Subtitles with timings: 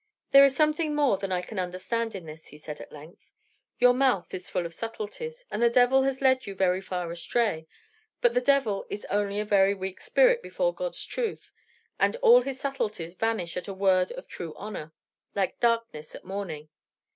[0.31, 3.21] "There is something more than I can understand in this," he said, at length.
[3.77, 7.67] "Your mouth is full of subtleties, and the devil has led you very far astray;
[8.19, 11.53] but the devil is only a very weak spirit before God's truth,
[11.99, 14.91] and all his subtleties vanish at a word of true honor,
[15.35, 16.69] like darkness at morning.